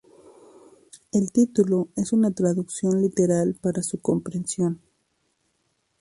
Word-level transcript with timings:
El 1.11 1.31
título 1.31 1.89
es 1.95 2.11
una 2.11 2.31
traducción 2.31 2.99
literal 3.03 3.53
para 3.61 3.83
su 3.83 4.01
comprensión. 4.01 4.81